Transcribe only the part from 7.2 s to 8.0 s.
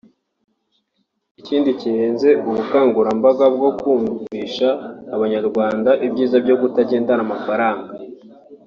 amafaranga